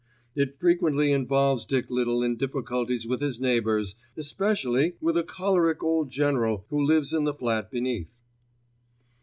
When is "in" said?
2.23-2.35, 7.13-7.25